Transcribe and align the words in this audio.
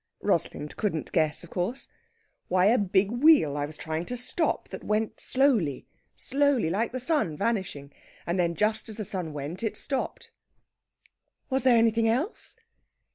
Rosalind 0.23 0.77
couldn't 0.77 1.11
guess, 1.11 1.43
of 1.43 1.51
course. 1.51 1.87
"Why, 2.47 2.65
a 2.65 2.79
big 2.79 3.11
wheel 3.11 3.55
I 3.55 3.67
was 3.67 3.77
trying 3.77 4.05
to 4.05 4.17
stop, 4.17 4.69
that 4.69 4.83
went 4.83 5.19
slowly 5.19 5.85
slowly 6.15 6.71
like 6.71 6.91
the 6.91 6.99
sun 6.99 7.37
vanishing. 7.37 7.93
And 8.25 8.39
then 8.39 8.55
just 8.55 8.89
as 8.89 8.97
the 8.97 9.05
sun 9.05 9.31
went 9.31 9.61
it 9.61 9.77
stopped." 9.77 10.31
"Was 11.51 11.61
there 11.63 11.77
anything 11.77 12.07
else?" 12.07 12.55